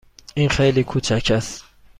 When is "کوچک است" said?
0.83-1.63